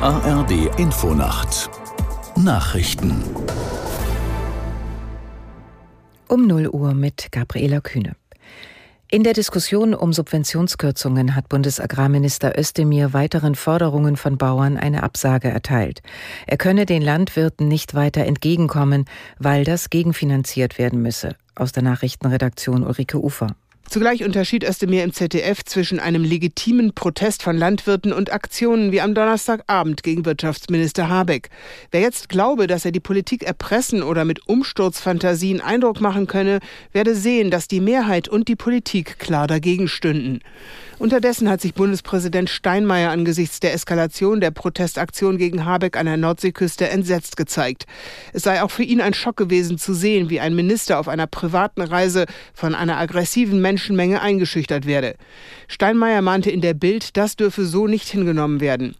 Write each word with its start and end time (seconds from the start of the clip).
ARD 0.00 0.78
Infonacht 0.78 1.68
Nachrichten 2.36 3.20
um 6.28 6.46
0 6.46 6.68
Uhr 6.68 6.94
mit 6.94 7.32
Gabriela 7.32 7.80
Kühne. 7.80 8.14
In 9.10 9.24
der 9.24 9.32
Diskussion 9.32 9.94
um 9.94 10.12
Subventionskürzungen 10.12 11.34
hat 11.34 11.48
Bundesagrarminister 11.48 12.56
Özdemir 12.56 13.12
weiteren 13.12 13.56
Forderungen 13.56 14.16
von 14.16 14.38
Bauern 14.38 14.76
eine 14.76 15.02
Absage 15.02 15.48
erteilt. 15.48 16.02
Er 16.46 16.58
könne 16.58 16.86
den 16.86 17.02
Landwirten 17.02 17.66
nicht 17.66 17.94
weiter 17.94 18.24
entgegenkommen, 18.24 19.06
weil 19.40 19.64
das 19.64 19.90
gegenfinanziert 19.90 20.78
werden 20.78 21.02
müsse. 21.02 21.34
Aus 21.56 21.72
der 21.72 21.82
Nachrichtenredaktion 21.82 22.84
Ulrike 22.84 23.20
Ufer. 23.20 23.48
Zugleich 23.88 24.22
unterschied 24.22 24.64
Özdemir 24.64 25.02
im 25.02 25.14
ZDF 25.14 25.64
zwischen 25.64 25.98
einem 25.98 26.22
legitimen 26.22 26.92
Protest 26.92 27.42
von 27.42 27.56
Landwirten 27.56 28.12
und 28.12 28.30
Aktionen 28.30 28.92
wie 28.92 29.00
am 29.00 29.14
Donnerstagabend 29.14 30.02
gegen 30.02 30.26
Wirtschaftsminister 30.26 31.08
Habeck. 31.08 31.48
Wer 31.90 32.02
jetzt 32.02 32.28
glaube, 32.28 32.66
dass 32.66 32.84
er 32.84 32.92
die 32.92 33.00
Politik 33.00 33.44
erpressen 33.44 34.02
oder 34.02 34.26
mit 34.26 34.46
Umsturzfantasien 34.46 35.62
Eindruck 35.62 36.02
machen 36.02 36.26
könne, 36.26 36.58
werde 36.92 37.14
sehen, 37.14 37.50
dass 37.50 37.66
die 37.66 37.80
Mehrheit 37.80 38.28
und 38.28 38.48
die 38.48 38.56
Politik 38.56 39.18
klar 39.18 39.46
dagegen 39.46 39.88
stünden. 39.88 40.40
Unterdessen 40.98 41.48
hat 41.48 41.60
sich 41.60 41.74
Bundespräsident 41.74 42.50
Steinmeier 42.50 43.12
angesichts 43.12 43.60
der 43.60 43.72
Eskalation 43.72 44.40
der 44.40 44.50
Protestaktion 44.50 45.38
gegen 45.38 45.64
Habeck 45.64 45.96
an 45.96 46.06
der 46.06 46.16
Nordseeküste 46.16 46.88
entsetzt 46.88 47.36
gezeigt. 47.36 47.86
Es 48.32 48.42
sei 48.42 48.62
auch 48.62 48.72
für 48.72 48.82
ihn 48.82 49.00
ein 49.00 49.14
Schock 49.14 49.36
gewesen 49.36 49.78
zu 49.78 49.94
sehen, 49.94 50.28
wie 50.28 50.40
ein 50.40 50.56
Minister 50.56 50.98
auf 50.98 51.06
einer 51.06 51.28
privaten 51.28 51.82
Reise 51.82 52.26
von 52.52 52.74
einer 52.74 52.98
aggressiven 52.98 53.60
Menschenmenge 53.78 54.20
eingeschüchtert 54.20 54.86
werde. 54.86 55.14
Steinmeier 55.68 56.20
mahnte 56.20 56.50
in 56.50 56.60
der 56.60 56.74
Bild, 56.74 57.16
das 57.16 57.36
dürfe 57.36 57.64
so 57.64 57.86
nicht 57.86 58.08
hingenommen 58.08 58.60
werden. 58.60 58.96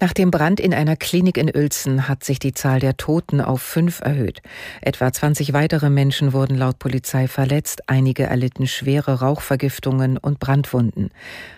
Nach 0.00 0.12
dem 0.12 0.32
Brand 0.32 0.58
in 0.58 0.74
einer 0.74 0.96
Klinik 0.96 1.38
in 1.38 1.48
Uelzen 1.48 2.08
hat 2.08 2.24
sich 2.24 2.40
die 2.40 2.52
Zahl 2.52 2.80
der 2.80 2.96
Toten 2.96 3.40
auf 3.40 3.62
fünf 3.62 4.00
erhöht. 4.00 4.42
Etwa 4.82 5.12
20 5.12 5.52
weitere 5.52 5.88
Menschen 5.88 6.32
wurden 6.32 6.58
laut 6.58 6.80
Polizei 6.80 7.28
verletzt, 7.28 7.88
einige 7.88 8.24
erlitten 8.24 8.66
schwere 8.66 9.20
Rauchvergiftungen 9.20 10.18
und 10.18 10.40
Brandwunden. 10.40 11.10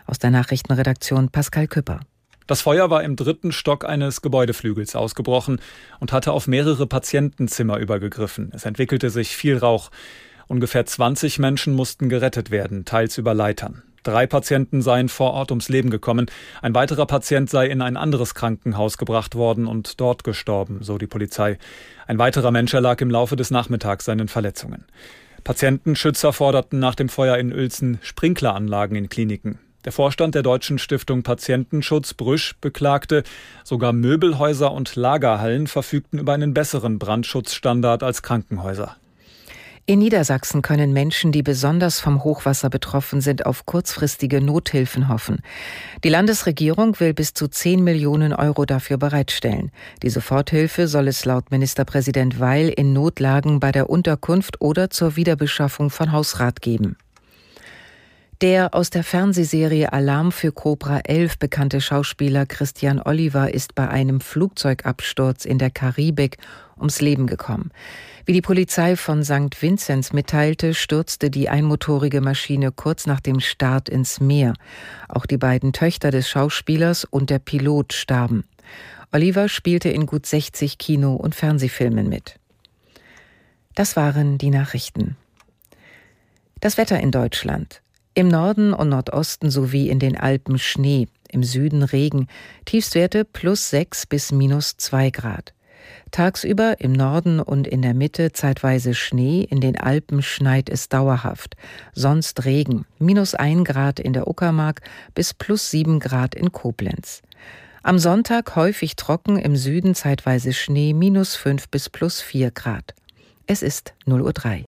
Aus 0.07 0.19
der 0.19 0.31
Nachrichtenredaktion 0.31 1.31
Pascal 1.31 1.67
Küpper. 1.67 2.01
Das 2.47 2.61
Feuer 2.61 2.91
war 2.91 3.03
im 3.03 3.17
dritten 3.17 3.53
Stock 3.53 3.87
eines 3.87 4.21
Gebäudeflügels 4.21 4.95
ausgebrochen 4.95 5.61
und 5.99 6.13
hatte 6.13 6.33
auf 6.33 6.47
mehrere 6.47 6.87
Patientenzimmer 6.87 7.79
übergegriffen. 7.79 8.53
Es 8.55 8.67
entwickelte 8.67 9.09
sich 9.09 9.35
viel 9.35 9.57
Rauch. 9.57 9.91
Ungefähr 10.49 10.87
20 10.87 11.39
Menschen 11.39 11.75
mussten 11.75 12.09
gerettet 12.09 12.51
werden, 12.51 12.85
teils 12.85 13.19
über 13.19 13.35
Leitern. 13.35 13.83
Drei 14.03 14.27
Patienten 14.27 14.81
seien 14.81 15.11
vor 15.11 15.33
Ort 15.33 15.51
ums 15.51 15.69
Leben 15.69 15.91
gekommen. 15.91 16.31
Ein 16.63 16.75
weiterer 16.75 17.05
Patient 17.05 17.51
sei 17.51 17.67
in 17.67 17.83
ein 17.83 17.99
anderes 17.99 18.35
Krankenhaus 18.35 18.97
gebracht 18.97 19.35
worden 19.35 19.67
und 19.67 20.01
dort 20.01 20.25
gestorben, 20.25 20.79
so 20.81 20.97
die 20.97 21.07
Polizei. 21.07 21.59
Ein 22.07 22.19
weiterer 22.19 22.51
Mensch 22.51 22.73
erlag 22.73 23.03
im 23.03 23.11
Laufe 23.11 23.37
des 23.37 23.51
Nachmittags 23.51 24.07
seinen 24.07 24.29
Verletzungen. 24.29 24.87
Patientenschützer 25.45 26.33
forderten 26.33 26.79
nach 26.79 26.95
dem 26.95 27.11
Feuer 27.11 27.37
in 27.37 27.53
Uelzen 27.53 27.99
Sprinkleranlagen 28.01 28.97
in 28.97 29.09
Kliniken. 29.11 29.59
Der 29.85 29.93
Vorstand 29.93 30.35
der 30.35 30.43
Deutschen 30.43 30.79
Stiftung 30.79 31.23
Patientenschutz 31.23 32.15
Brüsch 32.15 32.55
beklagte, 32.61 33.23
sogar 33.65 33.93
Möbelhäuser 33.93 34.73
und 34.73 34.97
Lagerhallen 34.97 35.67
verfügten 35.67 36.19
über 36.19 36.33
einen 36.33 36.55
besseren 36.55 36.99
Brandschutzstandard 36.99 38.03
als 38.03 38.23
Krankenhäuser. 38.23 38.97
In 39.91 40.01
Niedersachsen 40.01 40.61
können 40.61 40.93
Menschen, 40.93 41.33
die 41.33 41.43
besonders 41.43 41.99
vom 41.99 42.23
Hochwasser 42.23 42.69
betroffen 42.69 43.23
sind, 43.23 43.47
auf 43.47 43.65
kurzfristige 43.65 44.43
Nothilfen 44.43 45.09
hoffen. 45.09 45.41
Die 46.05 46.11
Landesregierung 46.11 47.01
will 47.01 47.15
bis 47.15 47.33
zu 47.33 47.49
10 47.49 47.83
Millionen 47.83 48.35
Euro 48.35 48.67
dafür 48.67 48.99
bereitstellen. 48.99 49.71
Die 50.03 50.11
Soforthilfe 50.11 50.89
soll 50.89 51.09
es 51.09 51.25
laut 51.25 51.51
Ministerpräsident 51.51 52.39
Weil 52.39 52.69
in 52.69 52.93
Notlagen 52.93 53.61
bei 53.61 53.73
der 53.73 53.89
Unterkunft 53.89 54.61
oder 54.61 54.91
zur 54.91 55.17
Wiederbeschaffung 55.17 55.89
von 55.89 56.13
Hausrat 56.13 56.61
geben. 56.61 56.99
Der 58.41 58.73
aus 58.73 58.91
der 58.91 59.03
Fernsehserie 59.03 59.93
Alarm 59.93 60.31
für 60.31 60.53
Cobra 60.53 61.01
11 61.01 61.41
bekannte 61.41 61.81
Schauspieler 61.81 62.47
Christian 62.47 63.03
Oliver 63.03 63.53
ist 63.53 63.75
bei 63.75 63.89
einem 63.89 64.21
Flugzeugabsturz 64.21 65.45
in 65.45 65.59
der 65.59 65.71
Karibik 65.71 66.37
ums 66.77 67.01
Leben 67.01 67.27
gekommen. 67.27 67.73
Wie 68.27 68.33
die 68.33 68.41
Polizei 68.41 68.95
von 68.95 69.25
St. 69.25 69.61
Vinzenz 69.61 70.13
mitteilte, 70.13 70.75
stürzte 70.75 71.31
die 71.31 71.49
einmotorige 71.49 72.21
Maschine 72.21 72.71
kurz 72.71 73.07
nach 73.07 73.19
dem 73.19 73.41
Start 73.41 73.89
ins 73.89 74.21
Meer. 74.21 74.55
Auch 75.09 75.27
die 75.27 75.39
beiden 75.39 75.73
Töchter 75.73 76.13
des 76.13 76.29
Schauspielers 76.29 77.05
und 77.05 77.31
der 77.31 77.41
Pilot 77.41 77.93
starben. 77.93 78.45
Oliver 79.11 79.49
spielte 79.49 79.89
in 79.89 80.07
gut 80.07 80.27
60 80.27 80.79
Kino- 80.79 81.17
und 81.17 81.35
Fernsehfilmen 81.35 82.09
mit. 82.09 82.39
Das 83.75 83.97
waren 83.97 84.39
die 84.39 84.51
Nachrichten. 84.51 85.17
Das 86.61 86.77
Wetter 86.77 87.01
in 87.01 87.11
Deutschland. 87.11 87.83
Im 88.19 88.27
Norden 88.27 88.75
und 88.75 88.89
Nordosten 88.89 89.49
sowie 89.49 89.89
in 89.89 90.01
den 90.01 90.17
Alpen 90.17 90.59
Schnee, 90.59 91.07
im 91.31 91.45
Süden 91.45 91.85
Regen, 91.85 92.27
Tiefstwerte 92.65 93.25
plus 93.25 93.71
6 93.71 94.07
bis 94.07 94.33
minus 94.33 94.77
2 94.77 95.11
Grad. 95.11 95.55
Tagsüber 96.11 96.81
im 96.81 96.91
Norden 96.91 97.39
und 97.39 97.69
in 97.69 97.81
der 97.81 97.95
Mitte 97.95 98.33
zeitweise 98.33 98.95
Schnee, 98.95 99.47
in 99.49 99.61
den 99.61 99.79
Alpen 99.79 100.21
schneit 100.21 100.69
es 100.69 100.89
dauerhaft. 100.89 101.55
Sonst 101.93 102.45
Regen, 102.45 102.87
minus 102.99 103.37
ein 103.37 103.63
Grad 103.63 104.01
in 104.01 104.15
der 104.15 104.27
Uckermark 104.27 104.81
bis 105.15 105.33
plus 105.33 105.71
sieben 105.71 106.01
Grad 106.01 106.35
in 106.35 106.51
Koblenz. 106.51 107.23
Am 107.85 108.01
Sonntag 108.01 108.57
häufig 108.57 108.97
trocken, 108.97 109.39
im 109.39 109.55
Süden 109.55 109.95
zeitweise 109.95 110.53
Schnee, 110.53 110.93
minus 110.93 111.37
fünf 111.37 111.69
bis 111.69 111.89
plus 111.89 112.21
vier 112.21 112.51
Grad. 112.51 112.97
Es 113.47 113.63
ist 113.63 113.95
0.03 114.09 114.63
Uhr. 114.63 114.68